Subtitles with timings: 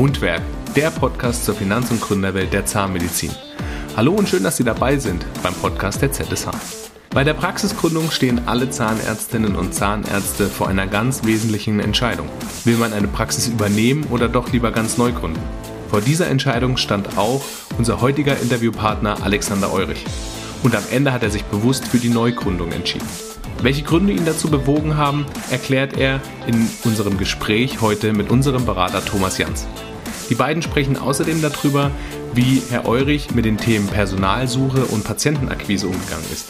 [0.00, 0.40] Mundwerk,
[0.74, 3.32] der Podcast zur Finanz- und Gründerwelt der Zahnmedizin.
[3.98, 6.48] Hallo und schön, dass Sie dabei sind beim Podcast der ZSH.
[7.10, 12.30] Bei der Praxisgründung stehen alle Zahnärztinnen und Zahnärzte vor einer ganz wesentlichen Entscheidung.
[12.64, 15.42] Will man eine Praxis übernehmen oder doch lieber ganz neu gründen?
[15.90, 17.42] Vor dieser Entscheidung stand auch
[17.76, 20.06] unser heutiger Interviewpartner Alexander Eurich.
[20.62, 23.06] Und am Ende hat er sich bewusst für die Neugründung entschieden.
[23.60, 29.04] Welche Gründe ihn dazu bewogen haben, erklärt er in unserem Gespräch heute mit unserem Berater
[29.04, 29.66] Thomas Jans.
[30.28, 31.90] Die beiden sprechen außerdem darüber,
[32.34, 36.48] wie Herr Eurich mit den Themen Personalsuche und Patientenakquise umgegangen ist.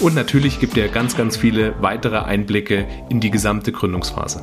[0.00, 4.42] Und natürlich gibt er ganz, ganz viele weitere Einblicke in die gesamte Gründungsphase.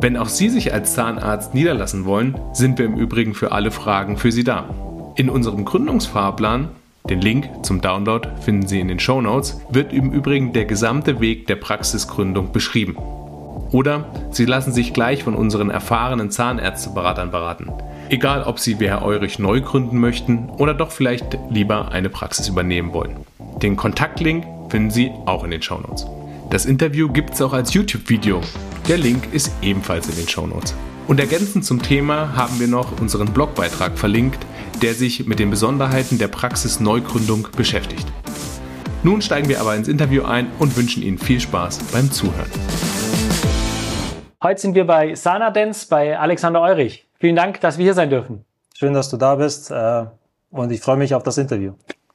[0.00, 4.16] Wenn auch Sie sich als Zahnarzt niederlassen wollen, sind wir im Übrigen für alle Fragen
[4.16, 4.68] für Sie da.
[5.16, 6.68] In unserem Gründungsfahrplan
[7.08, 11.20] den Link zum Download finden Sie in den Show Notes, wird im Übrigen der gesamte
[11.20, 12.96] Weg der Praxisgründung beschrieben.
[13.70, 17.70] Oder Sie lassen sich gleich von unseren erfahrenen Zahnärzteberatern beraten.
[18.08, 22.92] Egal, ob Sie Herr Eurich neu gründen möchten oder doch vielleicht lieber eine Praxis übernehmen
[22.92, 23.16] wollen.
[23.62, 26.06] Den Kontaktlink finden Sie auch in den Show Notes.
[26.50, 28.40] Das Interview gibt es auch als YouTube-Video.
[28.88, 30.74] Der Link ist ebenfalls in den Show Notes.
[31.06, 34.38] Und ergänzend zum Thema haben wir noch unseren Blogbeitrag verlinkt,
[34.80, 38.06] der sich mit den Besonderheiten der Praxis Neugründung beschäftigt.
[39.02, 42.50] Nun steigen wir aber ins Interview ein und wünschen Ihnen viel Spaß beim Zuhören.
[44.40, 47.08] Heute sind wir bei Sanadens bei Alexander Eurich.
[47.18, 48.44] Vielen Dank, dass wir hier sein dürfen.
[48.72, 50.04] Schön, dass du da bist äh,
[50.52, 51.72] und ich freue mich auf das Interview.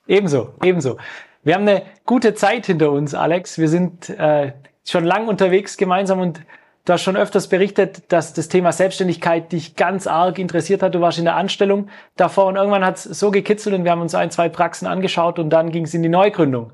[0.07, 0.95] Ebenso, ebenso.
[1.43, 3.57] Wir haben eine gute Zeit hinter uns, Alex.
[3.57, 4.53] Wir sind äh,
[4.85, 6.41] schon lang unterwegs gemeinsam und
[6.85, 10.93] Du hast schon öfters berichtet, dass das Thema Selbstständigkeit dich ganz arg interessiert hat.
[10.93, 11.87] Du warst in der Anstellung
[12.17, 15.39] davor und irgendwann hat es so gekitzelt und wir haben uns ein, zwei Praxen angeschaut
[15.39, 16.73] und dann ging es in die Neugründung.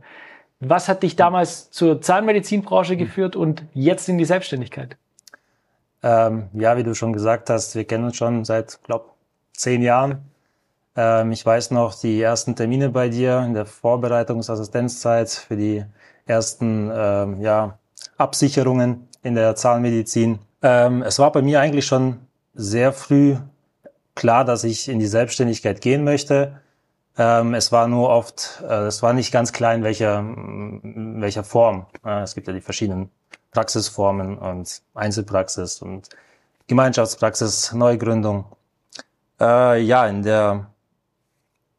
[0.59, 4.97] Was hat dich damals zur Zahnmedizinbranche geführt und jetzt in die Selbstständigkeit?
[6.01, 9.15] Ähm, ja, wie du schon gesagt hast, wir kennen uns schon seit, glaub,
[9.53, 10.23] zehn Jahren.
[10.95, 15.85] Ähm, ich weiß noch die ersten Termine bei dir in der Vorbereitungsassistenzzeit für die
[16.25, 17.77] ersten ähm, ja,
[18.17, 20.39] Absicherungen in der Zahnmedizin.
[20.61, 22.19] Ähm, es war bei mir eigentlich schon
[22.53, 23.35] sehr früh
[24.15, 26.61] klar, dass ich in die Selbstständigkeit gehen möchte.
[27.17, 31.43] Ähm, es war nur oft, äh, es war nicht ganz klar in welcher, in welcher
[31.43, 31.85] Form.
[32.05, 33.09] Äh, es gibt ja die verschiedenen
[33.51, 36.09] Praxisformen und Einzelpraxis und
[36.67, 38.45] Gemeinschaftspraxis, Neugründung.
[39.39, 40.67] Äh, ja, in der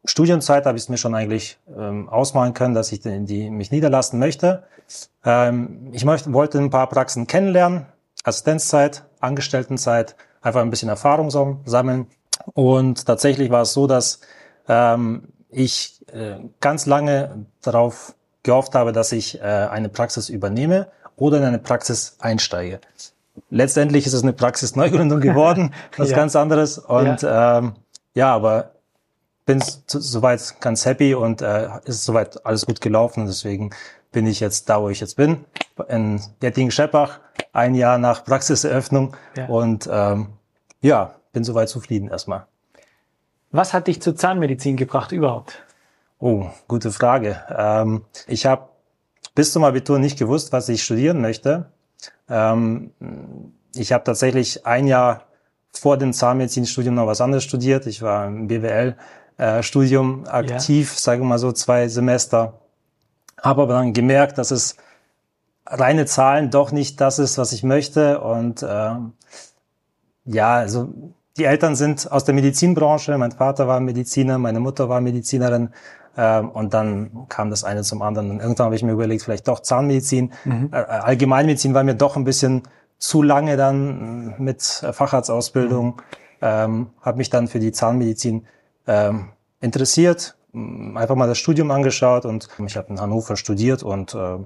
[0.05, 3.71] Studienzeit habe ich es mir schon eigentlich ähm, ausmalen können, dass ich die, die mich
[3.71, 4.65] niederlassen möchte.
[5.25, 7.87] Ähm, ich möchte, wollte ein paar Praxen kennenlernen,
[8.25, 11.31] Assistenzzeit, Angestelltenzeit, einfach ein bisschen Erfahrung
[11.65, 12.07] sammeln.
[12.55, 14.21] Und tatsächlich war es so, dass
[14.69, 20.89] ähm, ich äh, ganz lange darauf gehofft habe, dass ich äh, eine Praxis übernehme
[21.21, 22.81] oder in eine Praxis einsteige.
[23.51, 26.17] Letztendlich ist es eine Praxisneugründung geworden, was ja.
[26.17, 26.79] ganz anderes.
[26.79, 27.75] Und ja, ähm,
[28.15, 28.73] ja aber
[29.47, 33.27] bin soweit ganz happy und äh, ist soweit alles gut gelaufen.
[33.27, 33.71] Deswegen
[34.13, 35.45] bin ich jetzt da, wo ich jetzt bin,
[35.89, 37.21] in Jettingen-Scheppach,
[37.53, 39.47] ein Jahr nach Praxiseröffnung ja.
[39.47, 40.29] und ähm,
[40.81, 42.47] ja, bin soweit zufrieden erstmal.
[43.53, 45.65] Was hat dich zur Zahnmedizin gebracht überhaupt?
[46.19, 47.43] Oh, gute Frage.
[47.57, 48.70] Ähm, ich habe
[49.41, 51.65] bis zum Abitur nicht gewusst, was ich studieren möchte.
[52.29, 52.91] Ähm,
[53.75, 55.23] ich habe tatsächlich ein Jahr
[55.73, 57.87] vor dem Zahnmedizinstudium noch was anderes studiert.
[57.87, 58.97] Ich war im BWL
[59.39, 59.63] äh,
[60.29, 61.01] aktiv, ja.
[61.01, 62.61] sagen wir mal so zwei Semester.
[63.41, 64.77] Habe aber dann gemerkt, dass es
[65.65, 68.21] reine Zahlen doch nicht das ist, was ich möchte.
[68.21, 68.91] Und äh,
[70.27, 70.93] ja, also
[71.39, 73.17] die Eltern sind aus der Medizinbranche.
[73.17, 75.71] Mein Vater war Mediziner, meine Mutter war Medizinerin.
[76.17, 78.31] Ähm, und dann kam das eine zum anderen.
[78.31, 80.33] Und irgendwann habe ich mir überlegt, vielleicht doch Zahnmedizin.
[80.45, 80.71] Mhm.
[80.73, 82.63] Äh, Allgemeinmedizin war mir doch ein bisschen
[82.99, 85.87] zu lange dann mit Facharztausbildung.
[85.87, 86.03] Mhm.
[86.43, 88.47] Ähm, habe mich dann für die Zahnmedizin
[88.87, 89.29] ähm,
[89.61, 94.39] interessiert, einfach mal das Studium angeschaut und ich habe in Hannover studiert und äh,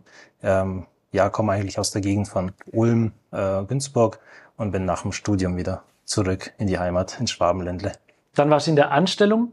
[0.42, 4.18] ähm, ja, komme eigentlich aus der Gegend von Ulm, äh, Günzburg
[4.56, 7.92] und bin nach dem Studium wieder zurück in die Heimat, in Schwabenländle.
[8.34, 9.52] Dann warst du in der Anstellung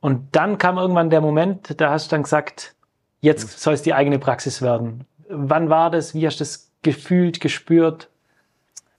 [0.00, 2.74] und dann kam irgendwann der Moment, da hast du dann gesagt,
[3.20, 5.04] jetzt soll es die eigene Praxis werden.
[5.28, 6.14] Wann war das?
[6.14, 8.08] Wie hast du das gefühlt, gespürt?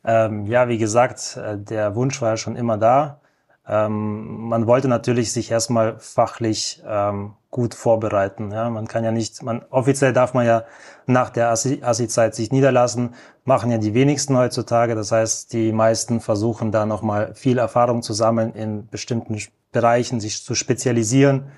[0.04, 3.20] Ähm, ja, wie gesagt, äh, der Wunsch war ja schon immer da.
[3.68, 8.52] Ähm, man wollte natürlich sich erstmal fachlich ähm, gut vorbereiten.
[8.52, 10.64] Ja, man kann ja nicht, man offiziell darf man ja
[11.06, 13.16] nach der Assi-Zeit sich niederlassen,
[13.46, 14.96] machen ja die wenigsten heutzutage.
[14.96, 19.40] Das heißt, die meisten versuchen da nochmal viel Erfahrung zu sammeln in bestimmten
[19.72, 21.52] Bereichen, sich zu spezialisieren.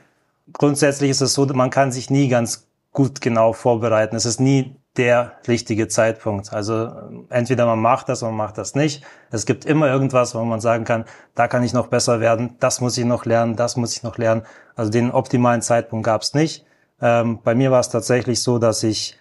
[0.53, 4.15] Grundsätzlich ist es so, man kann sich nie ganz gut genau vorbereiten.
[4.15, 6.51] Es ist nie der richtige Zeitpunkt.
[6.51, 6.91] Also
[7.29, 9.03] entweder man macht das oder man macht das nicht.
[9.29, 12.81] Es gibt immer irgendwas, wo man sagen kann, da kann ich noch besser werden, das
[12.81, 14.43] muss ich noch lernen, das muss ich noch lernen.
[14.75, 16.65] Also den optimalen Zeitpunkt gab es nicht.
[17.01, 19.17] Ähm, bei mir war es tatsächlich so, dass ich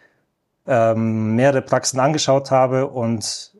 [0.66, 3.52] ähm, mehrere Praxen angeschaut habe und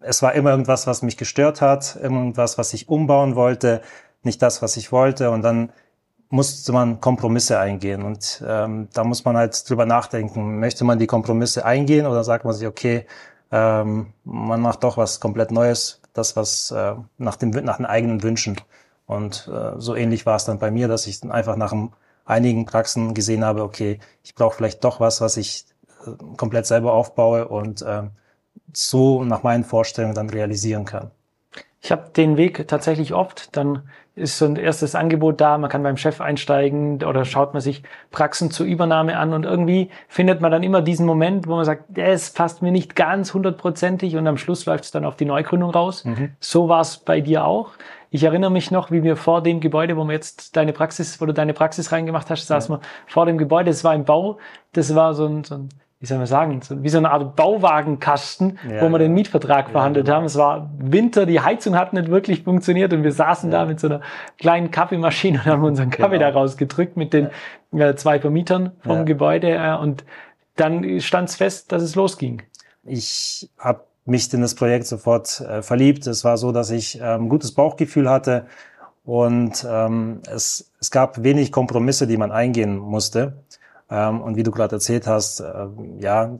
[0.00, 3.80] es war immer irgendwas, was mich gestört hat, irgendwas, was ich umbauen wollte,
[4.24, 5.30] nicht das, was ich wollte.
[5.30, 5.70] Und dann
[6.30, 8.02] musste man Kompromisse eingehen.
[8.02, 10.58] Und ähm, da muss man halt drüber nachdenken.
[10.58, 13.06] Möchte man die Kompromisse eingehen oder sagt man sich, okay,
[13.52, 18.22] ähm, man macht doch was komplett Neues, das was äh, nach, dem, nach den eigenen
[18.22, 18.60] Wünschen.
[19.06, 21.74] Und äh, so ähnlich war es dann bei mir, dass ich dann einfach nach
[22.24, 25.66] einigen Praxen gesehen habe, okay, ich brauche vielleicht doch was, was ich
[26.06, 28.04] äh, komplett selber aufbaue und äh,
[28.72, 31.10] so nach meinen Vorstellungen dann realisieren kann.
[31.80, 33.56] Ich habe den Weg tatsächlich oft.
[33.56, 33.82] Dann
[34.16, 37.82] ist so ein erstes Angebot da, man kann beim Chef einsteigen oder schaut man sich
[38.12, 41.98] Praxen zur Übernahme an und irgendwie findet man dann immer diesen Moment, wo man sagt,
[41.98, 45.70] es passt mir nicht ganz hundertprozentig und am Schluss läuft es dann auf die Neugründung
[45.70, 46.04] raus.
[46.04, 46.30] Mhm.
[46.38, 47.72] So war es bei dir auch.
[48.10, 51.26] Ich erinnere mich noch, wie wir vor dem Gebäude, wo wir jetzt deine Praxis, wo
[51.26, 52.80] du deine Praxis reingemacht hast, saßen ja.
[52.80, 54.38] wir vor dem Gebäude, das war im Bau,
[54.72, 55.68] das war so ein, so ein
[56.04, 59.68] wie soll man sagen, so, wie so eine Art Bauwagenkasten, ja, wo wir den Mietvertrag
[59.68, 60.18] ja, verhandelt genau.
[60.18, 60.24] haben.
[60.26, 63.60] Es war Winter, die Heizung hat nicht wirklich funktioniert und wir saßen ja.
[63.60, 64.02] da mit so einer
[64.36, 66.30] kleinen Kaffeemaschine und haben unseren Kaffee genau.
[66.30, 67.30] da rausgedrückt mit den
[67.72, 70.04] äh, zwei Vermietern vom Gebäude äh, und
[70.56, 72.42] dann stand es fest, dass es losging.
[72.84, 76.06] Ich habe mich in das Projekt sofort äh, verliebt.
[76.06, 78.44] Es war so, dass ich ähm, ein gutes Bauchgefühl hatte
[79.04, 83.44] und ähm, es, es gab wenig Kompromisse, die man eingehen musste.
[83.94, 85.66] Ähm, und wie du gerade erzählt hast, äh,
[85.98, 86.36] ja,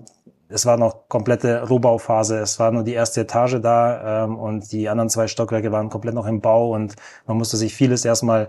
[0.48, 2.38] es war noch komplette Rohbauphase.
[2.38, 6.14] Es war nur die erste Etage da ähm, und die anderen zwei Stockwerke waren komplett
[6.14, 6.96] noch im Bau und
[7.26, 8.48] man musste sich vieles erstmal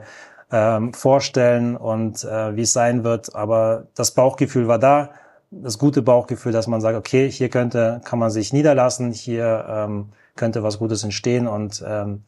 [0.52, 3.36] ähm, vorstellen und äh, wie es sein wird.
[3.36, 5.12] Aber das Bauchgefühl war da,
[5.52, 10.10] das gute Bauchgefühl, dass man sagt, okay, hier könnte, kann man sich niederlassen, hier ähm,
[10.36, 12.24] könnte was Gutes entstehen und ähm,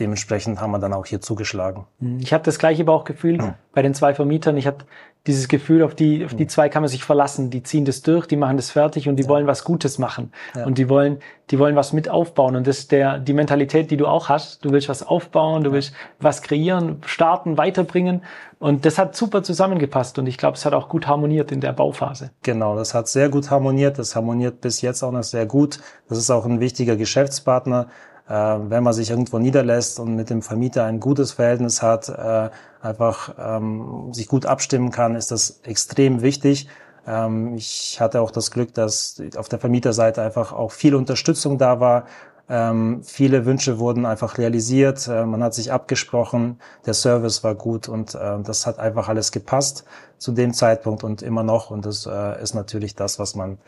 [0.00, 1.86] dementsprechend haben wir dann auch hier zugeschlagen.
[2.20, 3.54] Ich habe das gleiche Bauchgefühl ja.
[3.72, 4.56] bei den zwei Vermietern.
[4.56, 4.84] Ich habe
[5.26, 7.50] dieses Gefühl, auf die, auf die zwei kann man sich verlassen.
[7.50, 9.28] Die ziehen das durch, die machen das fertig und die ja.
[9.28, 10.32] wollen was Gutes machen.
[10.56, 10.64] Ja.
[10.66, 11.18] Und die wollen,
[11.50, 12.56] die wollen was mit aufbauen.
[12.56, 14.64] Und das ist der, die Mentalität, die du auch hast.
[14.64, 18.24] Du willst was aufbauen, du willst was kreieren, starten, weiterbringen.
[18.58, 20.18] Und das hat super zusammengepasst.
[20.18, 22.30] Und ich glaube, es hat auch gut harmoniert in der Bauphase.
[22.42, 23.98] Genau, das hat sehr gut harmoniert.
[23.98, 25.78] Das harmoniert bis jetzt auch noch sehr gut.
[26.08, 27.88] Das ist auch ein wichtiger Geschäftspartner
[28.28, 33.34] wenn man sich irgendwo niederlässt und mit dem Vermieter ein gutes Verhältnis hat, äh, einfach
[33.38, 36.68] ähm, sich gut abstimmen kann, ist das extrem wichtig.
[37.06, 41.80] Ähm, ich hatte auch das Glück, dass auf der Vermieterseite einfach auch viel Unterstützung da
[41.80, 42.06] war.
[42.48, 47.88] Ähm, viele Wünsche wurden einfach realisiert, äh, man hat sich abgesprochen, der Service war gut
[47.88, 49.84] und äh, das hat einfach alles gepasst
[50.18, 51.70] zu dem Zeitpunkt und immer noch.
[51.70, 52.06] Und das
[52.40, 53.58] ist natürlich das, was man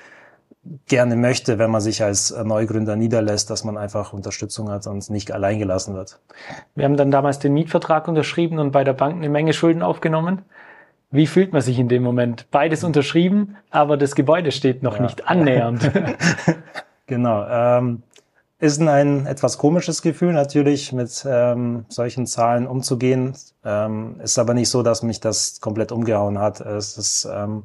[0.86, 5.32] gerne möchte, wenn man sich als Neugründer niederlässt, dass man einfach Unterstützung hat und nicht
[5.32, 6.20] allein gelassen wird.
[6.74, 10.42] Wir haben dann damals den Mietvertrag unterschrieben und bei der Bank eine Menge Schulden aufgenommen.
[11.10, 12.46] Wie fühlt man sich in dem Moment?
[12.50, 15.02] Beides unterschrieben, aber das Gebäude steht noch ja.
[15.02, 15.90] nicht annähernd.
[17.06, 17.46] genau.
[17.48, 18.02] Ähm,
[18.58, 23.34] ist ein etwas komisches Gefühl natürlich, mit ähm, solchen Zahlen umzugehen.
[23.64, 26.60] Ähm, ist aber nicht so, dass mich das komplett umgehauen hat.
[26.60, 27.64] Es ist ähm,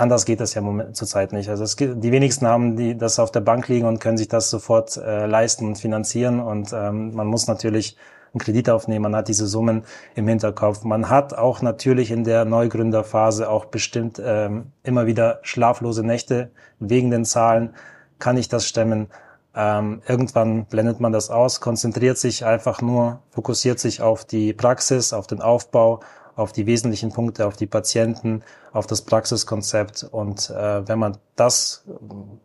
[0.00, 0.62] Anders geht das ja
[0.94, 1.50] zurzeit nicht.
[1.50, 4.28] Also es gibt, die wenigsten haben die das auf der Bank liegen und können sich
[4.28, 6.40] das sofort äh, leisten und finanzieren.
[6.40, 7.98] Und ähm, man muss natürlich
[8.32, 10.84] einen Kredit aufnehmen, man hat diese Summen im Hinterkopf.
[10.84, 17.10] Man hat auch natürlich in der Neugründerphase auch bestimmt ähm, immer wieder schlaflose Nächte wegen
[17.10, 17.74] den Zahlen.
[18.18, 19.08] Kann ich das stemmen?
[19.54, 25.12] Ähm, irgendwann blendet man das aus, konzentriert sich einfach nur, fokussiert sich auf die Praxis,
[25.12, 26.00] auf den Aufbau
[26.36, 30.04] auf die wesentlichen Punkte, auf die Patienten, auf das Praxiskonzept.
[30.04, 31.84] Und äh, wenn man das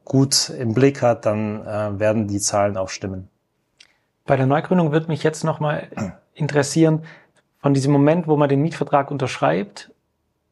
[0.04, 3.30] gut im Blick hat, dann äh, werden die Zahlen auch stimmen.
[4.26, 5.88] Bei der Neugründung wird mich jetzt nochmal
[6.34, 7.04] interessieren,
[7.60, 9.92] von diesem Moment, wo man den Mietvertrag unterschreibt,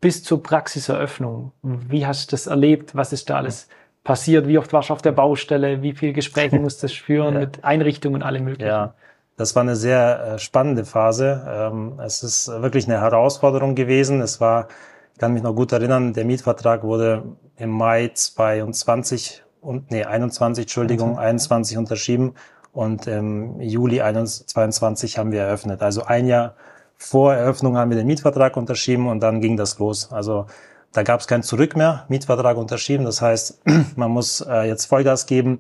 [0.02, 1.52] bis zur Praxiseröffnung.
[1.62, 2.96] Wie hast du das erlebt?
[2.96, 3.70] Was ist da alles
[4.04, 4.48] passiert?
[4.48, 5.82] Wie oft warst du auf der Baustelle?
[5.82, 7.40] Wie viele Gespräche musstest du führen ja.
[7.42, 8.68] mit Einrichtungen und allem möglichen?
[8.68, 8.96] Ja.
[9.36, 11.46] Das war eine sehr äh, spannende Phase.
[11.48, 14.22] Ähm, es ist wirklich eine Herausforderung gewesen.
[14.22, 14.68] Es war,
[15.14, 17.24] ich kann mich noch gut erinnern, der Mietvertrag wurde
[17.58, 22.36] im Mai 22 und nee 21, Entschuldigung, 21 unterschrieben
[22.74, 25.82] und im Juli 22 haben wir eröffnet.
[25.82, 26.56] Also ein Jahr
[26.98, 30.12] vor Eröffnung haben wir den Mietvertrag unterschrieben und dann ging das los.
[30.12, 30.48] Also
[30.92, 33.06] da gab es kein Zurück mehr, Mietvertrag unterschrieben.
[33.06, 33.62] Das heißt,
[33.96, 35.60] man muss äh, jetzt Vollgas geben.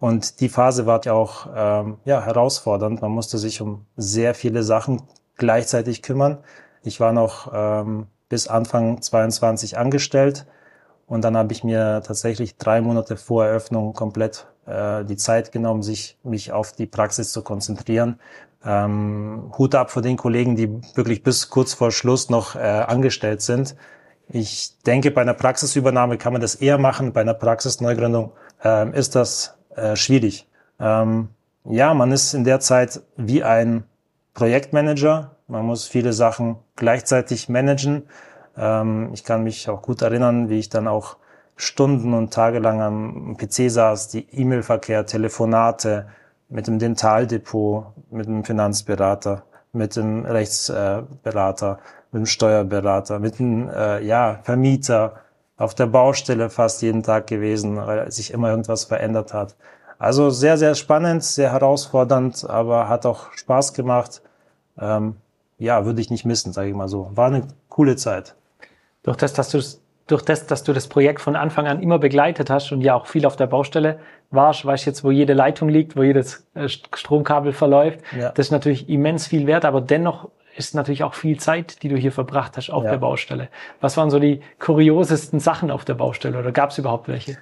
[0.00, 3.02] Und die Phase war ja auch ähm, ja, herausfordernd.
[3.02, 5.02] Man musste sich um sehr viele Sachen
[5.36, 6.38] gleichzeitig kümmern.
[6.82, 10.46] Ich war noch ähm, bis Anfang 22 angestellt.
[11.06, 15.82] Und dann habe ich mir tatsächlich drei Monate vor Eröffnung komplett äh, die Zeit genommen,
[15.82, 18.18] sich mich auf die Praxis zu konzentrieren.
[18.64, 23.42] Ähm, Hut ab vor den Kollegen, die wirklich bis kurz vor Schluss noch äh, angestellt
[23.42, 23.76] sind.
[24.28, 27.12] Ich denke, bei einer Praxisübernahme kann man das eher machen.
[27.12, 30.48] Bei einer Praxisneugründung äh, ist das äh, schwierig.
[30.78, 31.28] Ähm,
[31.64, 33.84] ja, man ist in der Zeit wie ein
[34.34, 35.36] Projektmanager.
[35.46, 38.04] Man muss viele Sachen gleichzeitig managen.
[38.56, 41.16] Ähm, ich kann mich auch gut erinnern, wie ich dann auch
[41.56, 46.06] Stunden und Tage lang am PC saß, die E-Mail-Verkehr, Telefonate
[46.48, 51.78] mit dem Dentaldepot, mit dem Finanzberater, mit dem Rechtsberater,
[52.12, 55.16] mit dem Steuerberater, mit dem äh, ja, Vermieter,
[55.60, 59.56] auf der Baustelle fast jeden Tag gewesen, weil sich immer irgendwas verändert hat.
[59.98, 64.22] Also sehr, sehr spannend, sehr herausfordernd, aber hat auch Spaß gemacht.
[64.80, 65.16] Ähm,
[65.58, 67.10] ja, würde ich nicht missen, sage ich mal so.
[67.14, 68.34] War eine coole Zeit.
[69.02, 69.60] Durch das, dass du
[70.06, 73.06] durch das, dass du das Projekt von Anfang an immer begleitet hast und ja auch
[73.06, 74.00] viel auf der Baustelle
[74.30, 78.00] warst, weißt jetzt, wo jede Leitung liegt, wo jedes äh, Stromkabel verläuft.
[78.18, 78.30] Ja.
[78.30, 81.96] Das ist natürlich immens viel wert, aber dennoch ist natürlich auch viel Zeit, die du
[81.96, 82.90] hier verbracht hast auf ja.
[82.90, 83.48] der Baustelle.
[83.80, 87.38] Was waren so die kuriosesten Sachen auf der Baustelle oder gab es überhaupt welche?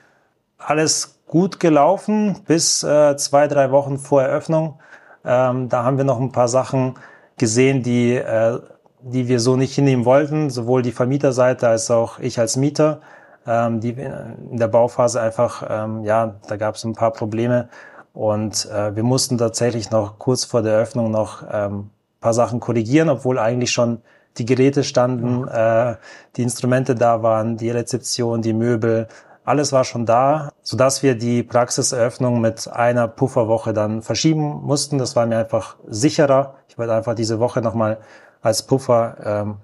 [0.58, 4.80] Alles gut gelaufen bis äh, zwei, drei Wochen vor Eröffnung.
[5.24, 6.94] Ähm, da haben wir noch ein paar Sachen
[7.36, 8.58] gesehen, die äh,
[9.00, 13.00] die wir so nicht hinnehmen wollten, sowohl die Vermieterseite als auch ich als Mieter,
[13.46, 17.68] ähm, die in der Bauphase einfach, ähm, ja, da gab es ein paar Probleme
[18.12, 23.08] und äh, wir mussten tatsächlich noch kurz vor der Eröffnung noch ähm, paar Sachen korrigieren,
[23.08, 24.02] obwohl eigentlich schon
[24.36, 25.96] die Geräte standen, äh,
[26.36, 29.08] die Instrumente da waren, die Rezeption, die Möbel,
[29.48, 34.98] alles war schon da, so dass wir die Praxiseröffnung mit einer Pufferwoche dann verschieben mussten.
[34.98, 36.56] Das war mir einfach sicherer.
[36.68, 37.98] Ich wollte einfach diese Woche nochmal
[38.42, 39.56] als Puffer ähm,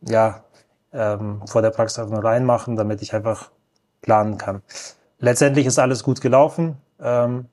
[0.00, 0.44] ja,
[0.94, 3.50] ähm, vor der Praxiseröffnung reinmachen, damit ich einfach
[4.00, 4.62] planen kann.
[5.18, 6.78] Letztendlich ist alles gut gelaufen.
[6.98, 7.46] Ähm,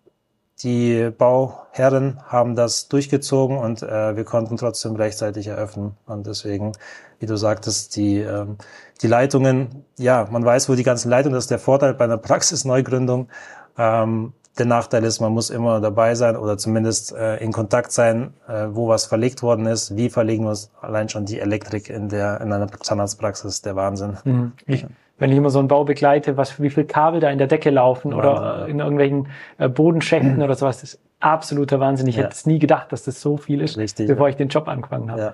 [0.63, 5.95] die Bauherren haben das durchgezogen und äh, wir konnten trotzdem rechtzeitig eröffnen.
[6.05, 6.73] Und deswegen,
[7.19, 8.57] wie du sagtest, die, ähm,
[9.01, 12.17] die Leitungen, ja, man weiß, wo die ganzen Leitungen, das ist der Vorteil bei einer
[12.17, 13.29] Praxisneugründung.
[13.77, 18.33] Ähm, der Nachteil ist, man muss immer dabei sein oder zumindest äh, in Kontakt sein,
[18.49, 20.71] äh, wo was verlegt worden ist, wie verlegen wir es.
[20.81, 24.17] Allein schon die Elektrik in der in einer Zahnarztpraxis, der Wahnsinn.
[24.25, 24.51] Mhm.
[24.65, 24.85] Ich,
[25.19, 27.69] wenn ich immer so einen Bau begleite, was wie viel Kabel da in der Decke
[27.69, 32.07] laufen Wahnsinn, oder in irgendwelchen äh, Bodenschächten oder sowas, das ist absoluter Wahnsinn.
[32.07, 32.23] Ich ja.
[32.23, 34.31] hätte es nie gedacht, dass das so viel ist, Richtig, bevor ja.
[34.31, 35.21] ich den Job angefangen habe.
[35.21, 35.33] Ja.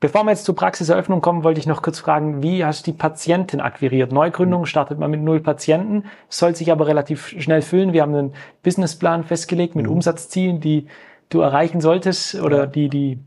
[0.00, 2.96] Bevor wir jetzt zur Praxiseröffnung kommen, wollte ich noch kurz fragen, wie hast du die
[2.96, 4.12] Patienten akquiriert?
[4.12, 7.92] Neugründung startet man mit null Patienten, soll sich aber relativ schnell füllen.
[7.92, 9.92] Wir haben einen Businessplan festgelegt mit mhm.
[9.94, 10.86] Umsatzzielen, die
[11.30, 13.18] du erreichen solltest oder die, die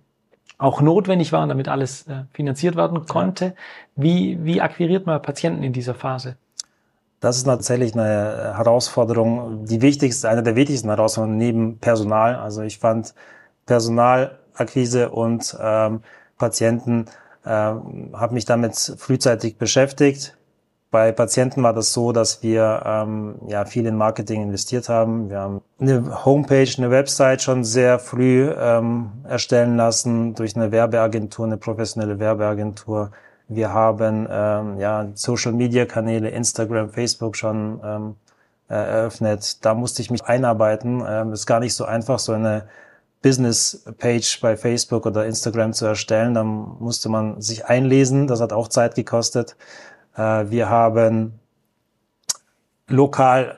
[0.61, 3.45] auch notwendig waren, damit alles äh, finanziert werden konnte.
[3.45, 3.51] Ja.
[3.95, 6.35] Wie, wie akquiriert man Patienten in dieser Phase?
[7.19, 12.35] Das ist tatsächlich eine Herausforderung, die wichtigste, eine der wichtigsten Herausforderungen neben Personal.
[12.35, 13.13] Also ich fand
[13.65, 16.01] Personalakquise und ähm,
[16.37, 17.05] Patienten,
[17.43, 20.35] äh, habe mich damit frühzeitig beschäftigt.
[20.91, 25.29] Bei Patienten war das so, dass wir ähm, ja viel in Marketing investiert haben.
[25.29, 31.45] Wir haben eine Homepage, eine Website schon sehr früh ähm, erstellen lassen durch eine Werbeagentur,
[31.45, 33.11] eine professionelle Werbeagentur.
[33.47, 38.15] Wir haben ähm, ja Social Media Kanäle, Instagram, Facebook schon ähm,
[38.67, 39.63] eröffnet.
[39.63, 41.03] Da musste ich mich einarbeiten.
[41.07, 42.67] Ähm, ist gar nicht so einfach, so eine
[43.21, 46.33] Business-Page bei Facebook oder Instagram zu erstellen.
[46.33, 48.27] Dann musste man sich einlesen.
[48.27, 49.55] Das hat auch Zeit gekostet.
[50.15, 51.39] Äh, wir haben
[52.87, 53.57] lokal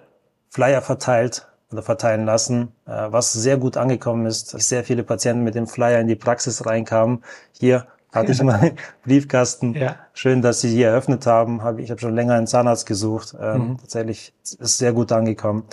[0.50, 4.50] Flyer verteilt oder verteilen lassen, äh, was sehr gut angekommen ist.
[4.50, 7.24] Sehr viele Patienten mit dem Flyer in die Praxis reinkamen.
[7.52, 9.74] Hier hatte ich meinen Briefkasten.
[9.74, 9.96] Ja.
[10.14, 11.60] Schön, dass Sie hier eröffnet haben.
[11.80, 13.36] Ich habe schon länger einen Zahnarzt gesucht.
[13.40, 13.78] Ähm, mhm.
[13.80, 15.64] Tatsächlich ist sehr gut angekommen.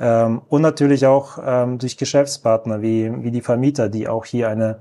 [0.00, 4.80] Ähm, und natürlich auch ähm, durch Geschäftspartner wie, wie die Vermieter, die auch hier eine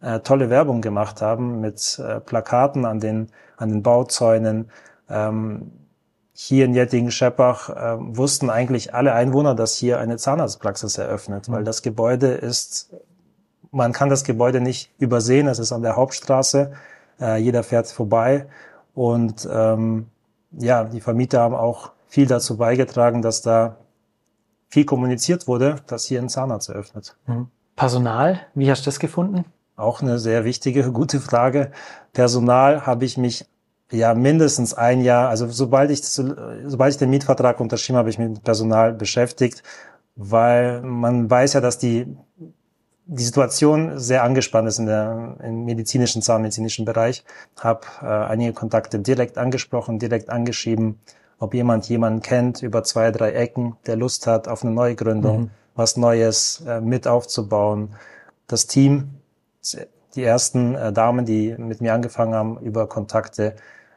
[0.00, 4.70] äh, tolle Werbung gemacht haben mit äh, Plakaten an den, an den Bauzäunen.
[5.08, 5.72] Ähm,
[6.32, 11.52] hier in Jettingen-Scheppach äh, wussten eigentlich alle Einwohner, dass hier eine Zahnarztpraxis eröffnet, mhm.
[11.52, 12.94] weil das Gebäude ist,
[13.72, 16.72] man kann das Gebäude nicht übersehen, es ist an der Hauptstraße,
[17.20, 18.46] äh, jeder fährt vorbei
[18.94, 20.06] und ähm,
[20.52, 23.76] ja, die Vermieter haben auch viel dazu beigetragen, dass da
[24.68, 27.16] viel kommuniziert wurde, dass hier ein Zahnarzt eröffnet.
[27.26, 27.48] Mhm.
[27.74, 29.44] Personal, wie hast du das gefunden?
[29.78, 31.70] Auch eine sehr wichtige, gute Frage.
[32.12, 33.46] Personal habe ich mich
[33.90, 38.18] ja mindestens ein Jahr, also sobald ich, sobald ich den Mietvertrag unterschrieben habe, habe ich
[38.18, 39.62] mich mit Personal beschäftigt,
[40.16, 42.16] weil man weiß ja, dass die
[43.10, 47.24] die Situation sehr angespannt ist in der im medizinischen, zahnmedizinischen Bereich.
[47.58, 51.00] Habe äh, einige Kontakte direkt angesprochen, direkt angeschrieben,
[51.38, 55.50] ob jemand jemanden kennt über zwei, drei Ecken, der Lust hat auf eine Neugründung, mhm.
[55.74, 57.94] was Neues äh, mit aufzubauen.
[58.46, 59.08] Das Team,
[60.14, 63.54] die ersten äh, Damen, die mit mir angefangen haben, über Kontakte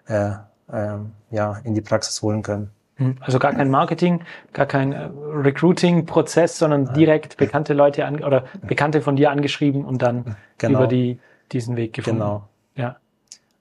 [0.07, 0.31] äh,
[0.71, 0.97] äh,
[1.31, 2.71] ja, in die Praxis holen können.
[2.95, 3.17] Hm.
[3.19, 4.21] Also gar kein Marketing,
[4.53, 10.01] gar kein äh, Recruiting-Prozess, sondern direkt bekannte Leute an, oder Bekannte von dir angeschrieben und
[10.01, 10.79] dann genau.
[10.79, 11.19] über die,
[11.51, 12.19] diesen Weg gefunden.
[12.19, 12.47] Genau.
[12.75, 12.97] Ja.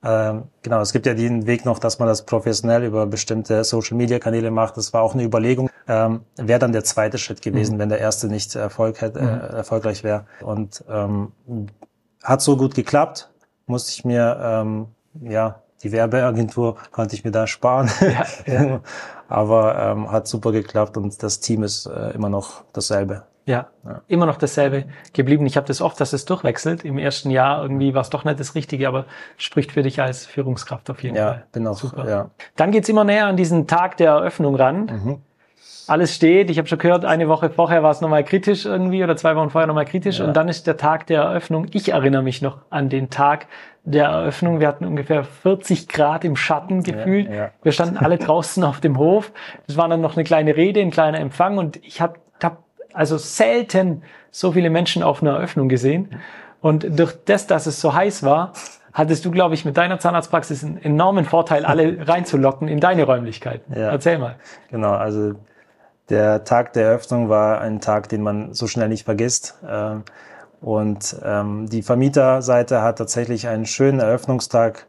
[0.02, 4.50] Ähm, genau, es gibt ja den Weg noch, dass man das professionell über bestimmte Social-Media-Kanäle
[4.50, 4.76] macht.
[4.76, 5.68] Das war auch eine Überlegung.
[5.88, 7.80] Ähm, wäre dann der zweite Schritt gewesen, mhm.
[7.80, 9.56] wenn der erste nicht Erfolg hätte, äh, mhm.
[9.56, 10.24] erfolgreich wäre.
[10.40, 11.32] Und ähm,
[12.22, 13.30] hat so gut geklappt,
[13.66, 14.88] musste ich mir ähm,
[15.20, 17.90] ja die Werbeagentur konnte ich mir da sparen.
[18.00, 18.80] Ja, ja.
[19.28, 23.22] Aber ähm, hat super geklappt und das Team ist äh, immer noch dasselbe.
[23.46, 25.46] Ja, ja, immer noch dasselbe geblieben.
[25.46, 26.84] Ich habe das oft, dass es durchwechselt.
[26.84, 29.06] Im ersten Jahr irgendwie war es doch nicht das Richtige, aber
[29.38, 31.46] spricht für dich als Führungskraft auf jeden ja, Fall.
[31.52, 32.08] Bin auch, super.
[32.08, 32.30] Ja.
[32.56, 34.86] Dann geht's immer näher an diesen Tag der Eröffnung ran.
[34.86, 35.22] Mhm.
[35.86, 36.50] Alles steht.
[36.50, 39.50] Ich habe schon gehört, eine Woche vorher war es nochmal kritisch irgendwie oder zwei Wochen
[39.50, 40.20] vorher nochmal kritisch.
[40.20, 40.24] Ja.
[40.24, 41.66] Und dann ist der Tag der Eröffnung.
[41.72, 43.46] Ich erinnere mich noch an den Tag,
[43.82, 44.60] der Eröffnung.
[44.60, 47.28] Wir hatten ungefähr 40 Grad im Schatten gefühlt.
[47.28, 47.50] Ja, ja.
[47.62, 49.32] Wir standen alle draußen auf dem Hof.
[49.66, 52.62] Es war dann noch eine kleine Rede, ein kleiner Empfang und ich habe hab
[52.92, 56.20] also selten so viele Menschen auf einer Eröffnung gesehen.
[56.60, 58.52] Und durch das, dass es so heiß war,
[58.92, 63.72] hattest du, glaube ich, mit deiner Zahnarztpraxis einen enormen Vorteil, alle reinzulocken in deine Räumlichkeiten.
[63.74, 63.90] Ja.
[63.90, 64.36] Erzähl mal.
[64.70, 65.34] Genau, also
[66.10, 69.56] der Tag der Eröffnung war ein Tag, den man so schnell nicht vergisst.
[69.66, 70.02] Ähm,
[70.60, 74.86] und ähm, die Vermieterseite hat tatsächlich einen schönen Eröffnungstag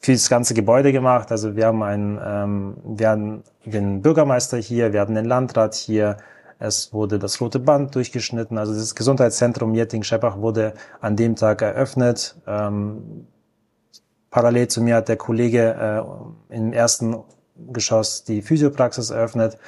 [0.00, 1.30] für das ganze Gebäude gemacht.
[1.30, 6.16] Also wir haben einen, ähm, wir hatten den Bürgermeister hier, wir hatten den Landrat hier.
[6.58, 8.58] Es wurde das rote Band durchgeschnitten.
[8.58, 12.34] Also das Gesundheitszentrum Jetting-Scheppach wurde an dem Tag eröffnet.
[14.30, 16.04] Parallel zu mir hat der Kollege
[16.50, 17.16] äh, im ersten
[17.72, 19.58] Geschoss die Physiopraxis eröffnet.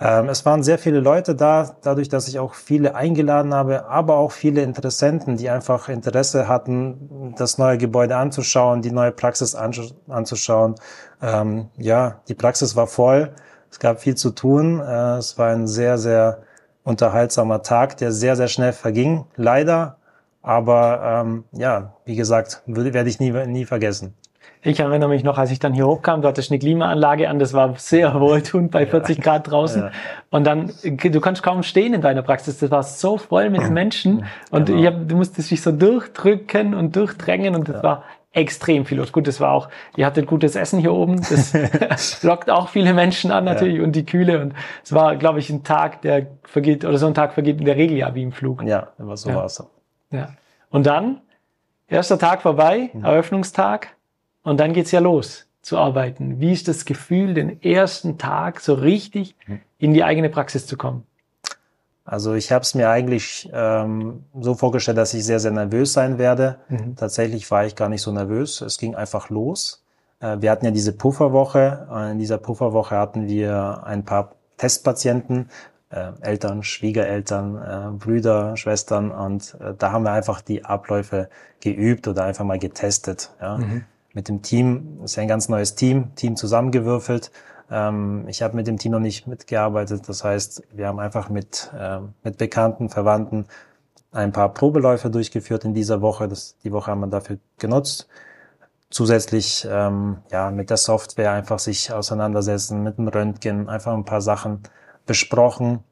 [0.00, 4.16] Ähm, es waren sehr viele Leute da, dadurch, dass ich auch viele eingeladen habe, aber
[4.16, 10.76] auch viele Interessenten, die einfach Interesse hatten, das neue Gebäude anzuschauen, die neue Praxis anzuschauen.
[11.20, 13.32] Ähm, ja, die Praxis war voll.
[13.70, 14.80] Es gab viel zu tun.
[14.80, 16.42] Äh, es war ein sehr, sehr
[16.82, 19.26] unterhaltsamer Tag, der sehr, sehr schnell verging.
[19.36, 19.98] Leider.
[20.42, 24.14] Aber ähm, ja, wie gesagt, werde ich nie, nie vergessen.
[24.62, 27.54] Ich erinnere mich noch, als ich dann hier hochkam, du hattest eine Klimaanlage an, das
[27.54, 29.82] war sehr wohltuend bei 40 Grad draußen.
[29.84, 29.90] Ja.
[30.30, 34.26] Und dann, du kannst kaum stehen in deiner Praxis, das war so voll mit Menschen
[34.50, 34.80] und genau.
[34.80, 37.82] ich hab, du musstest dich so durchdrücken und durchdrängen und das ja.
[37.82, 39.12] war extrem viel los.
[39.12, 43.32] Gut, das war auch, ihr hattet gutes Essen hier oben, das lockt auch viele Menschen
[43.32, 43.82] an natürlich ja.
[43.82, 47.14] und die Kühle und es war, glaube ich, ein Tag, der vergeht, oder so ein
[47.14, 48.62] Tag vergeht in der Regel ja wie im Flug.
[48.62, 49.36] Ja, aber so ja.
[49.36, 49.64] war es.
[50.10, 50.28] Ja.
[50.68, 51.22] Und dann,
[51.88, 53.04] erster Tag vorbei, mhm.
[53.04, 53.88] Eröffnungstag,
[54.42, 56.40] und dann geht's ja los zu arbeiten.
[56.40, 59.60] Wie ist das Gefühl, den ersten Tag so richtig mhm.
[59.78, 61.06] in die eigene Praxis zu kommen?
[62.04, 66.18] Also ich habe es mir eigentlich ähm, so vorgestellt, dass ich sehr, sehr nervös sein
[66.18, 66.58] werde.
[66.68, 66.96] Mhm.
[66.96, 68.62] Tatsächlich war ich gar nicht so nervös.
[68.62, 69.84] Es ging einfach los.
[70.18, 72.10] Äh, wir hatten ja diese Pufferwoche.
[72.10, 75.50] In dieser Pufferwoche hatten wir ein paar Testpatienten,
[75.90, 81.28] äh, Eltern, Schwiegereltern, äh, Brüder, Schwestern und äh, da haben wir einfach die Abläufe
[81.60, 83.30] geübt oder einfach mal getestet.
[83.40, 83.58] Ja.
[83.58, 87.30] Mhm mit dem Team, ist ja ein ganz neues Team, Team zusammengewürfelt.
[87.70, 90.08] Ähm, ich habe mit dem Team noch nicht mitgearbeitet.
[90.08, 93.46] Das heißt, wir haben einfach mit, äh, mit Bekannten, Verwandten
[94.12, 96.28] ein paar Probeläufe durchgeführt in dieser Woche.
[96.28, 98.08] Das, die Woche haben wir dafür genutzt.
[98.90, 104.20] Zusätzlich ähm, ja mit der Software einfach sich auseinandersetzen, mit dem Röntgen, einfach ein paar
[104.20, 104.64] Sachen
[105.06, 105.84] besprochen.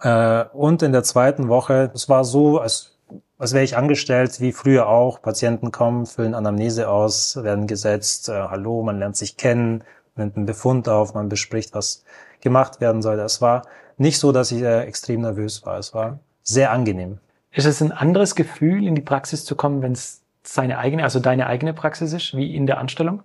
[0.00, 2.93] Äh, und in der zweiten Woche, es war so, als
[3.38, 5.20] als wäre ich angestellt, wie früher auch.
[5.20, 9.84] Patienten kommen, füllen Anamnese aus, werden gesetzt, äh, hallo, man lernt sich kennen,
[10.16, 12.04] nimmt einen Befund auf, man bespricht, was
[12.40, 13.18] gemacht werden soll.
[13.18, 13.62] Es war
[13.96, 15.78] nicht so, dass ich äh, extrem nervös war.
[15.78, 17.18] Es war sehr angenehm.
[17.50, 21.20] Ist es ein anderes Gefühl, in die Praxis zu kommen, wenn es seine eigene, also
[21.20, 23.22] deine eigene Praxis ist, wie in der Anstellung?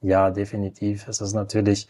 [0.00, 1.08] Ja, definitiv.
[1.08, 1.88] Es ist natürlich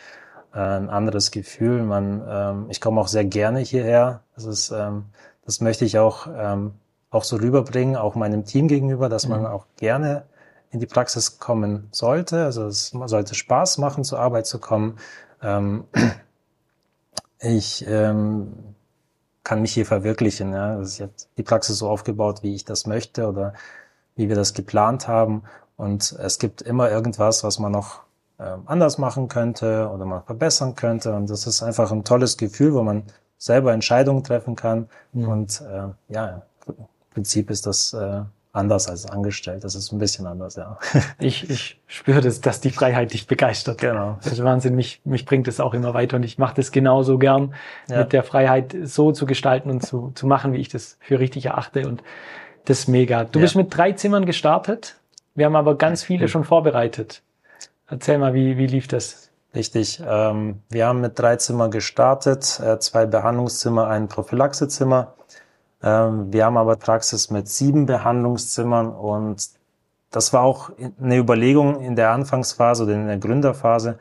[0.54, 1.82] äh, ein anderes Gefühl.
[1.82, 4.22] Man, ähm, ich komme auch sehr gerne hierher.
[4.34, 5.06] Das ist, ähm,
[5.44, 6.74] das möchte ich auch ähm,
[7.12, 9.46] auch so rüberbringen, auch meinem Team gegenüber, dass man mhm.
[9.46, 10.24] auch gerne
[10.70, 12.44] in die Praxis kommen sollte.
[12.44, 14.96] Also es sollte Spaß machen, zur Arbeit zu kommen.
[15.42, 15.84] Ähm,
[17.38, 18.54] ich ähm,
[19.44, 20.52] kann mich hier verwirklichen.
[20.54, 20.76] Ja.
[20.76, 23.52] Also ich habe die Praxis so aufgebaut, wie ich das möchte oder
[24.16, 25.42] wie wir das geplant haben.
[25.76, 28.00] Und es gibt immer irgendwas, was man noch
[28.38, 31.14] äh, anders machen könnte oder man verbessern könnte.
[31.14, 33.02] Und das ist einfach ein tolles Gefühl, wo man
[33.36, 34.88] selber Entscheidungen treffen kann.
[35.12, 35.28] Mhm.
[35.28, 36.42] Und äh, ja,
[37.12, 38.22] Prinzip ist das äh,
[38.52, 39.64] anders als angestellt.
[39.64, 40.78] Das ist ein bisschen anders, ja.
[41.18, 43.78] Ich, ich spüre das, dass die Freiheit dich begeistert.
[43.78, 44.18] Genau.
[44.22, 44.74] Das ist Wahnsinn.
[44.74, 47.54] Mich, mich bringt es auch immer weiter und ich mache das genauso gern,
[47.88, 48.00] ja.
[48.00, 51.46] mit der Freiheit so zu gestalten und zu, zu machen, wie ich das für richtig
[51.46, 51.88] erachte.
[51.88, 52.02] Und
[52.66, 53.24] das ist mega.
[53.24, 53.44] Du ja.
[53.44, 54.96] bist mit drei Zimmern gestartet.
[55.34, 57.22] Wir haben aber ganz viele schon vorbereitet.
[57.88, 59.30] Erzähl mal, wie, wie lief das?
[59.54, 60.02] Richtig.
[60.06, 65.14] Ähm, wir haben mit drei Zimmern gestartet, äh, zwei Behandlungszimmer, ein Prophylaxezimmer.
[65.82, 69.48] Ähm, wir haben aber Praxis mit sieben Behandlungszimmern und
[70.10, 73.98] das war auch eine Überlegung in der Anfangsphase oder in der Gründerphase.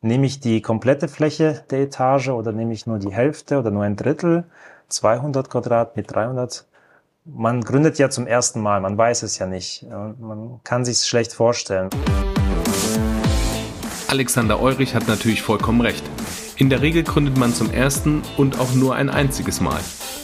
[0.00, 3.84] Nehme ich die komplette Fläche der Etage oder nehme ich nur die Hälfte oder nur
[3.84, 4.44] ein Drittel?
[4.88, 6.66] 200 Quadrat mit 300?
[7.24, 9.86] Man gründet ja zum ersten Mal, man weiß es ja nicht.
[9.88, 11.88] Man kann sich schlecht vorstellen.
[14.08, 16.04] Alexander Eurich hat natürlich vollkommen recht.
[16.56, 19.80] In der Regel gründet man zum ersten und auch nur ein einziges Mal.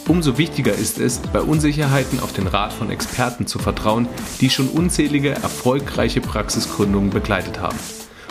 [0.09, 4.09] Umso wichtiger ist es, bei Unsicherheiten auf den Rat von Experten zu vertrauen,
[4.41, 7.79] die schon unzählige erfolgreiche Praxisgründungen begleitet haben.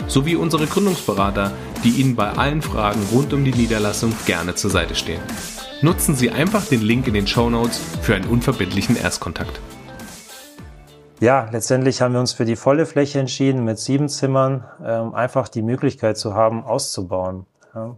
[0.06, 1.52] Sowie unsere Gründungsberater,
[1.84, 5.22] die Ihnen bei allen Fragen rund um die Niederlassung gerne zur Seite stehen.
[5.82, 9.60] Nutzen Sie einfach den Link in den Show Notes für einen unverbindlichen Erstkontakt.
[11.20, 15.48] Ja, letztendlich haben wir uns für die volle Fläche entschieden, mit sieben Zimmern ähm, einfach
[15.48, 17.46] die Möglichkeit zu haben, auszubauen.
[17.74, 17.96] Ja.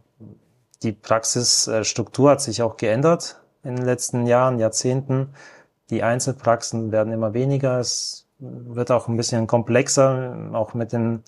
[0.83, 5.35] Die Praxisstruktur hat sich auch geändert in den letzten Jahren, Jahrzehnten.
[5.91, 7.79] Die Einzelpraxen werden immer weniger.
[7.79, 11.23] Es wird auch ein bisschen komplexer, auch mit den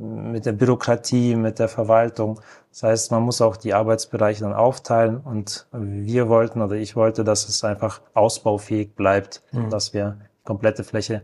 [0.00, 2.40] mit der Bürokratie, mit der Verwaltung.
[2.70, 7.24] Das heißt, man muss auch die Arbeitsbereiche dann aufteilen und wir wollten oder ich wollte,
[7.24, 9.70] dass es einfach ausbaufähig bleibt, mhm.
[9.70, 11.22] dass wir die komplette Fläche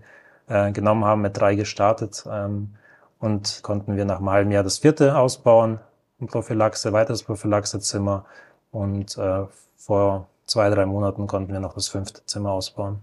[0.49, 2.75] äh, genommen haben, mit drei gestartet ähm,
[3.19, 5.79] und konnten wir nach einem halben Jahr das vierte ausbauen,
[6.21, 8.25] ein Prophylaxe, weiteres Prophylaxezimmer
[8.73, 9.45] und äh,
[9.77, 12.99] vor zwei, drei Monaten konnten wir noch das fünfte Zimmer ausbauen.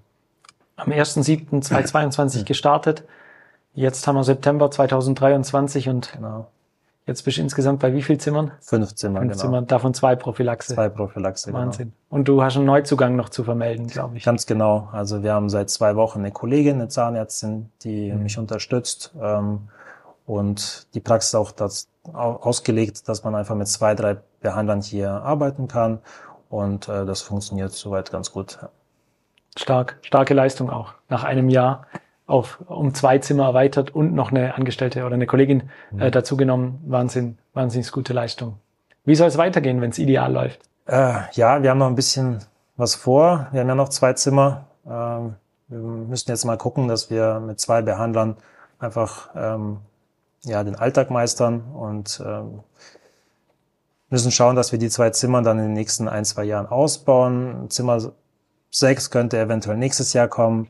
[0.75, 3.03] Am 1.7.2022 gestartet.
[3.73, 6.47] Jetzt haben wir September 2023 und genau.
[7.05, 8.51] jetzt bist du insgesamt bei wie viel Zimmern?
[8.61, 9.41] Fünf Zimmern, Fünf genau.
[9.41, 10.73] Zimmern, davon zwei Prophylaxe.
[10.73, 11.59] Zwei Prophylaxe, genau.
[11.59, 11.93] Wahnsinn.
[12.09, 12.17] Genau.
[12.17, 14.23] Und du hast einen Neuzugang noch zu vermelden, glaube ich.
[14.25, 14.89] Ganz genau.
[14.91, 18.23] Also wir haben seit zwei Wochen eine Kollegin, eine Zahnärztin, die mhm.
[18.23, 19.13] mich unterstützt.
[19.21, 19.69] Ähm,
[20.25, 25.67] und die Praxis auch das ausgelegt, dass man einfach mit zwei, drei Behandlern hier arbeiten
[25.67, 25.99] kann
[26.49, 28.59] und äh, das funktioniert soweit ganz gut.
[29.55, 30.93] Stark, starke Leistung auch.
[31.09, 31.85] Nach einem Jahr
[32.27, 36.11] auf um zwei Zimmer erweitert und noch eine Angestellte oder eine Kollegin äh, mhm.
[36.11, 36.81] dazu genommen.
[36.85, 38.57] Wahnsinn, wahnsinnig gute Leistung.
[39.03, 40.61] Wie soll es weitergehen, wenn es ideal läuft?
[40.85, 42.39] Äh, ja, wir haben noch ein bisschen
[42.77, 43.47] was vor.
[43.51, 44.65] Wir haben ja noch zwei Zimmer.
[44.87, 45.35] Ähm,
[45.67, 48.37] wir müssen jetzt mal gucken, dass wir mit zwei Behandlern
[48.79, 49.79] einfach ähm,
[50.43, 52.63] ja den Alltag meistern und ähm,
[54.09, 57.69] müssen schauen, dass wir die zwei Zimmer dann in den nächsten ein, zwei Jahren ausbauen.
[57.69, 58.13] Zimmer
[58.71, 60.69] sechs könnte eventuell nächstes Jahr kommen.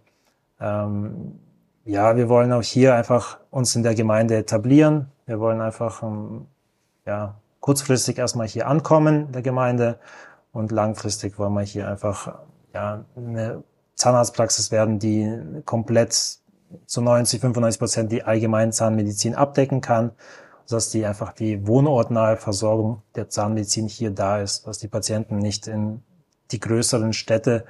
[0.60, 1.40] Ähm,
[1.86, 5.12] ja, wir wollen auch hier einfach uns in der Gemeinde etablieren.
[5.26, 6.48] Wir wollen einfach ähm,
[7.06, 10.00] ja, kurzfristig erstmal hier ankommen in der Gemeinde
[10.52, 12.40] und langfristig wollen wir hier einfach
[12.74, 13.64] ja, eine
[13.96, 16.40] Zahnarztpraxis werden, die komplett
[16.86, 20.12] zu 90, 95 Prozent die allgemeine Zahnmedizin abdecken kann
[20.72, 25.68] dass die einfach die wohnortnahe Versorgung der Zahnmedizin hier da ist, dass die Patienten nicht
[25.68, 26.02] in
[26.52, 27.66] die größeren Städte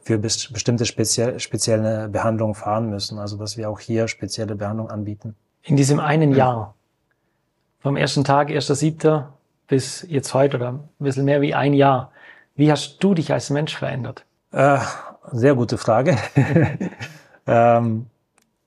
[0.00, 3.18] für bestimmte spezie spezielle Behandlungen fahren müssen.
[3.18, 5.36] Also dass wir auch hier spezielle Behandlungen anbieten.
[5.62, 6.74] In diesem einen Jahr,
[7.78, 9.24] vom ersten Tag, 1.7.
[9.68, 12.10] bis jetzt heute oder ein bisschen mehr wie ein Jahr,
[12.54, 14.24] wie hast du dich als Mensch verändert?
[14.50, 14.78] Äh,
[15.30, 16.18] sehr gute Frage.
[17.46, 18.06] ähm,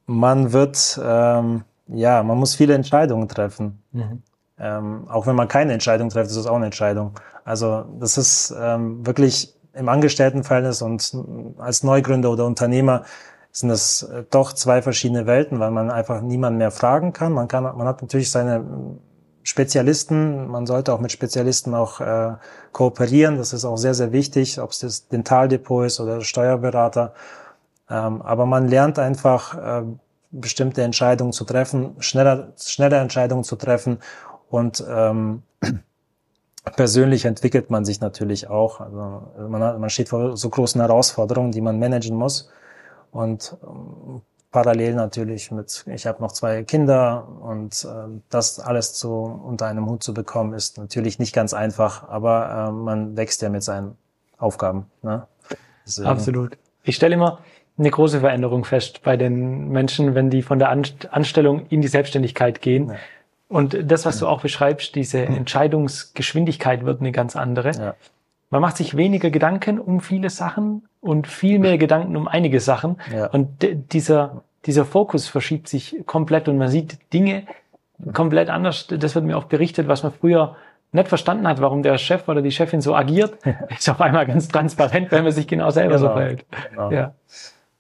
[0.06, 3.84] man wird ähm, ja, man muss viele Entscheidungen treffen.
[3.92, 4.24] Mhm.
[4.58, 7.12] Ähm, auch wenn man keine Entscheidung trifft, ist es auch eine Entscheidung.
[7.44, 11.16] Also das ist ähm, wirklich im Angestelltenverhältnis und
[11.58, 13.04] als Neugründer oder Unternehmer
[13.52, 17.34] sind das äh, doch zwei verschiedene Welten, weil man einfach niemanden mehr fragen kann.
[17.34, 18.64] Man kann, man hat natürlich seine
[19.44, 20.48] Spezialisten.
[20.48, 22.34] Man sollte auch mit Spezialisten auch äh,
[22.72, 23.38] kooperieren.
[23.38, 27.14] Das ist auch sehr, sehr wichtig, ob es das Dentaldepot ist oder Steuerberater.
[27.90, 29.84] Ähm, aber man lernt einfach, äh,
[30.40, 34.00] bestimmte Entscheidungen zu treffen, schneller, schneller Entscheidungen zu treffen
[34.50, 35.44] und ähm,
[36.76, 38.80] persönlich entwickelt man sich natürlich auch.
[38.80, 42.50] Also man, hat, man steht vor so großen Herausforderungen, die man managen muss
[43.12, 44.22] und ähm,
[44.52, 49.86] parallel natürlich mit, ich habe noch zwei Kinder und äh, das alles zu unter einem
[49.86, 53.98] Hut zu bekommen, ist natürlich nicht ganz einfach, aber äh, man wächst ja mit seinen
[54.38, 54.86] Aufgaben.
[55.02, 55.28] Ne?
[56.04, 56.58] Absolut.
[56.84, 57.40] Ich stelle immer,
[57.78, 62.62] eine große Veränderung fest bei den Menschen, wenn die von der Anstellung in die Selbstständigkeit
[62.62, 62.90] gehen.
[62.90, 62.96] Ja.
[63.48, 67.72] Und das, was du auch beschreibst, diese Entscheidungsgeschwindigkeit wird eine ganz andere.
[67.72, 67.96] Ja.
[68.50, 72.98] Man macht sich weniger Gedanken um viele Sachen und viel mehr Gedanken um einige Sachen.
[73.14, 73.28] Ja.
[73.28, 77.44] Und dieser, dieser Fokus verschiebt sich komplett und man sieht Dinge
[78.14, 78.88] komplett anders.
[78.88, 80.56] Das wird mir auch berichtet, was man früher
[80.92, 83.38] nicht verstanden hat, warum der Chef oder die Chefin so agiert,
[83.78, 86.08] ist auf einmal ganz transparent, wenn man sich genau selber Genau.
[86.08, 86.46] so verhält.
[86.72, 86.92] Genau.
[86.92, 87.14] Ja.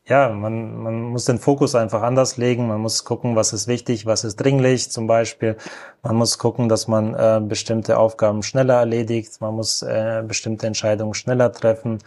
[0.08, 2.68] Ja, man, man muss den Fokus einfach anders legen.
[2.68, 5.58] Man muss gucken, was ist wichtig, was ist dringlich zum Beispiel.
[6.04, 9.42] Man muss gucken, dass man äh, bestimmte Aufgaben schneller erledigt.
[9.42, 11.98] Man muss äh, bestimmte Entscheidungen schneller treffen.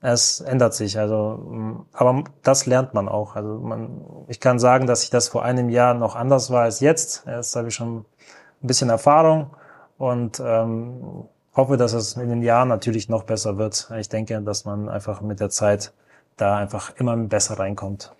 [0.00, 3.36] Es ändert sich, also, aber das lernt man auch.
[3.36, 6.80] Also man, ich kann sagen, dass ich das vor einem Jahr noch anders war als
[6.80, 7.24] jetzt.
[7.26, 9.50] Jetzt habe ich schon ein bisschen Erfahrung
[9.98, 13.90] und ähm, hoffe, dass es in den Jahren natürlich noch besser wird.
[13.98, 15.92] Ich denke, dass man einfach mit der Zeit
[16.36, 18.12] da einfach immer besser reinkommt.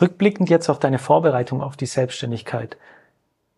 [0.00, 2.76] Rückblickend jetzt auf deine Vorbereitung auf die Selbstständigkeit.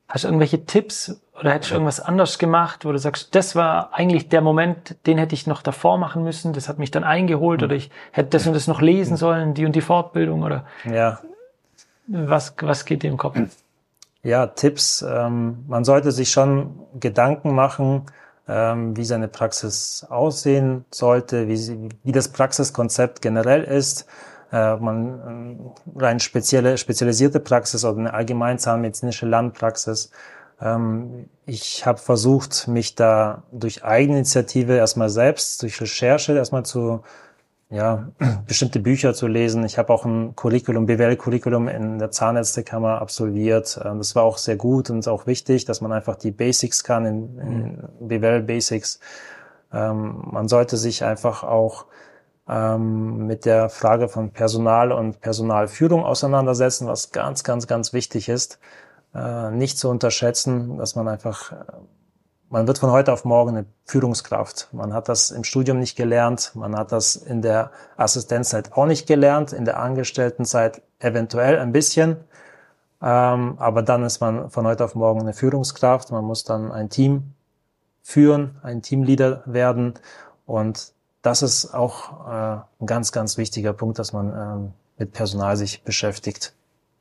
[0.08, 3.94] Hast du irgendwelche Tipps oder hättest du irgendwas anders gemacht, wo du sagst, das war
[3.94, 7.62] eigentlich der Moment, den hätte ich noch davor machen müssen, das hat mich dann eingeholt
[7.62, 11.20] oder ich hätte das und das noch lesen sollen, die und die Fortbildung oder Ja,
[12.08, 13.38] was, was geht dir im Kopf?
[14.22, 15.02] ja, Tipps.
[15.02, 18.04] Ähm, man sollte sich schon Gedanken machen,
[18.46, 24.07] wie seine Praxis aussehen sollte, wie, sie, wie das Praxiskonzept generell ist.
[24.52, 30.11] Äh, man ähm, rein spezielle, spezialisierte Praxis oder eine allgemein zahnmedizinische Landpraxis.
[30.61, 37.02] Ähm, ich habe versucht, mich da durch Eigeninitiative erstmal selbst, durch Recherche erstmal zu
[37.72, 38.08] ja,
[38.46, 39.64] bestimmte Bücher zu lesen.
[39.64, 43.80] Ich habe auch ein Curriculum, BWL-Curriculum in der Zahnärztekammer absolviert.
[43.85, 47.06] Ähm, Das war auch sehr gut und auch wichtig, dass man einfach die Basics kann
[47.06, 49.00] in, in BWL-Basics.
[49.72, 51.87] Ähm, man sollte sich einfach auch
[52.48, 58.58] ähm, mit der Frage von Personal und Personalführung auseinandersetzen, was ganz, ganz, ganz wichtig ist.
[59.14, 61.52] Äh, nicht zu unterschätzen, dass man einfach,
[62.52, 64.68] man wird von heute auf morgen eine Führungskraft.
[64.72, 69.06] Man hat das im Studium nicht gelernt, man hat das in der Assistenzzeit auch nicht
[69.06, 72.18] gelernt, in der Angestelltenzeit eventuell ein bisschen.
[73.00, 76.10] Ähm, aber dann ist man von heute auf morgen eine Führungskraft.
[76.12, 77.32] Man muss dann ein Team
[78.02, 79.94] führen, ein Teamleader werden.
[80.44, 85.56] Und das ist auch äh, ein ganz, ganz wichtiger Punkt, dass man ähm, mit Personal
[85.56, 86.52] sich beschäftigt.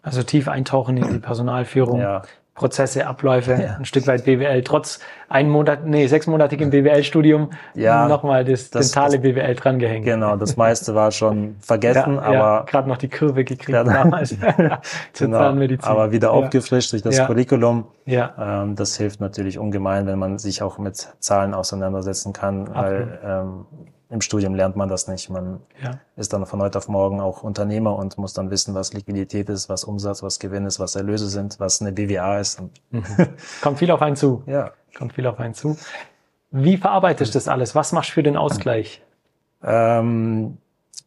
[0.02, 2.24] Also tief eintauchen in die Personalführung, Ja.
[2.54, 3.76] Prozesse, Abläufe, Ja.
[3.78, 9.14] ein Stück weit BWL, trotz ein Monat, nee, sechsmonatigem BWL-Studium, Ja, nochmal das, das- dentale
[9.14, 10.06] das- BWL drangehängt.
[10.06, 13.84] Genau, das meiste war schon vergessen, ja, ja, aber gerade noch die Kurve gekriegt Ja,
[13.86, 14.30] damals
[15.14, 15.90] zur genau, Zahnmedizin.
[15.90, 16.34] aber wieder ja.
[16.34, 17.26] aufgefrischt durch das Ja.
[17.26, 17.86] Curriculum.
[18.06, 23.20] Ja, Ähm, das hilft natürlich ungemein, wenn man sich auch mit Zahlen auseinandersetzen kann, weil
[23.26, 23.66] ähm,
[24.12, 25.30] im Studium lernt man das nicht.
[25.30, 26.00] Man ja.
[26.18, 29.70] ist dann von heute auf morgen auch Unternehmer und muss dann wissen, was Liquidität ist,
[29.70, 32.60] was Umsatz, was Gewinn ist, was Erlöse sind, was eine BWA ist.
[32.60, 32.72] Und,
[33.62, 34.44] Kommt viel auf einen zu.
[34.46, 34.72] ja.
[34.98, 35.78] Kommt viel auf einen zu.
[36.52, 37.74] Wie verarbeitest du das alles?
[37.74, 39.02] Was machst du für den Ausgleich?
[39.64, 40.58] Ähm,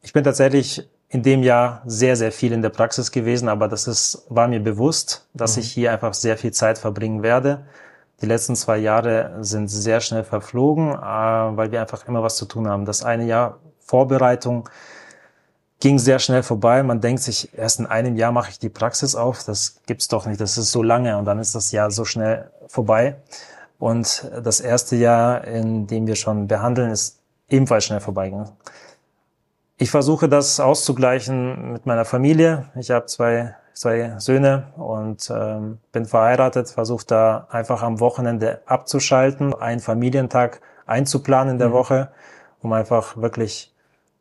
[0.01, 3.87] ich bin tatsächlich in dem Jahr sehr, sehr viel in der Praxis gewesen, aber das
[3.87, 7.67] ist, war mir bewusst, dass ich hier einfach sehr viel Zeit verbringen werde.
[8.21, 12.47] Die letzten zwei Jahre sind sehr schnell verflogen, äh, weil wir einfach immer was zu
[12.47, 12.85] tun haben.
[12.85, 14.69] Das eine Jahr Vorbereitung
[15.81, 16.83] ging sehr schnell vorbei.
[16.83, 19.45] Man denkt sich, erst in einem Jahr mache ich die Praxis auf.
[19.45, 20.41] Das gibt's doch nicht.
[20.41, 23.17] Das ist so lange und dann ist das Jahr so schnell vorbei.
[23.79, 28.53] Und das erste Jahr, in dem wir schon behandeln, ist ebenfalls schnell vorbeigegangen.
[29.77, 32.71] Ich versuche das auszugleichen mit meiner Familie.
[32.77, 39.55] Ich habe zwei, zwei Söhne und ähm, bin verheiratet, versuche da einfach am Wochenende abzuschalten,
[39.55, 42.11] einen Familientag einzuplanen in der Woche,
[42.63, 43.75] um einfach wirklich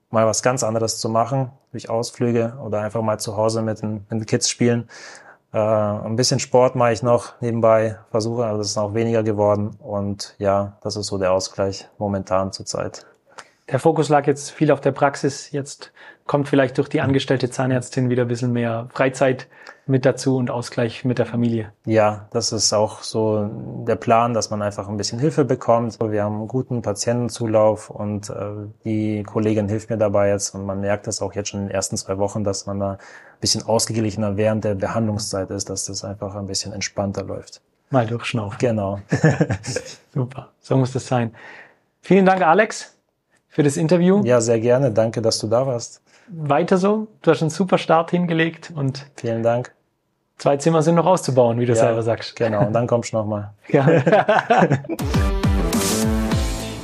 [0.10, 4.06] mal was ganz anderes zu machen, durch Ausflüge oder einfach mal zu Hause mit den,
[4.10, 4.90] mit den Kids spielen.
[5.54, 9.78] Äh, ein bisschen Sport mache ich noch nebenbei, versuche, aber das ist auch weniger geworden.
[9.80, 13.06] Und ja, das ist so der Ausgleich momentan zurzeit.
[13.70, 15.52] Der Fokus lag jetzt viel auf der Praxis.
[15.52, 15.92] Jetzt
[16.26, 19.48] kommt vielleicht durch die angestellte Zahnärztin wieder ein bisschen mehr Freizeit
[19.86, 21.74] mit dazu und Ausgleich mit der Familie.
[21.86, 23.50] Ja, das ist auch so
[23.86, 26.00] der Plan, dass man einfach ein bisschen Hilfe bekommt.
[26.00, 28.34] Wir haben einen guten Patientenzulauf und äh,
[28.86, 31.76] die Kollegin hilft mir dabei jetzt und man merkt das auch jetzt schon in den
[31.76, 32.98] ersten zwei Wochen, dass man da ein
[33.42, 37.62] bisschen ausgeglichener während der Behandlungszeit ist, dass das einfach ein bisschen entspannter läuft.
[37.90, 38.58] Mal durchschnaufen.
[38.60, 39.00] Genau.
[40.14, 40.50] Super.
[40.62, 41.36] So muss das sein.
[42.02, 42.96] Vielen Dank, Alex,
[43.50, 44.22] für das Interview.
[44.24, 44.92] Ja, sehr gerne.
[44.92, 46.03] Danke, dass du da warst.
[46.36, 47.08] Weiter so.
[47.22, 49.74] Du hast einen super Start hingelegt und Vielen Dank.
[50.38, 52.36] zwei Zimmer sind noch auszubauen, wie du Ja, selber sagst.
[52.36, 53.52] Genau, und dann kommst du nochmal.
[53.70, 53.88] Ja.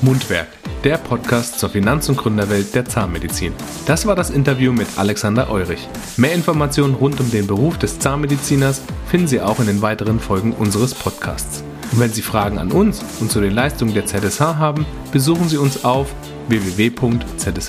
[0.01, 0.47] Mundwerk,
[0.85, 3.51] der Podcast zur Finanz- und Gründerwelt der Zahnmedizin.
[3.85, 5.85] Das war das Interview mit Alexander Eurich.
[6.15, 10.53] Mehr Informationen rund um den Beruf des Zahnmediziners finden Sie auch in den weiteren Folgen
[10.53, 11.63] unseres Podcasts.
[11.91, 15.57] Und wenn Sie Fragen an uns und zu den Leistungen der ZSH haben, besuchen Sie
[15.57, 16.13] uns auf
[16.47, 17.59] www.zsh.de.